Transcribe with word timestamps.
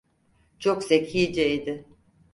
Çok 0.59 0.83
zekiceydi. 0.83 1.85